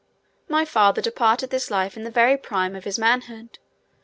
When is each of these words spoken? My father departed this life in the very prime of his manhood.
My 0.49 0.65
father 0.65 0.99
departed 0.99 1.51
this 1.51 1.69
life 1.69 1.95
in 1.95 2.01
the 2.03 2.09
very 2.09 2.35
prime 2.35 2.75
of 2.75 2.85
his 2.85 2.97
manhood. 2.97 3.59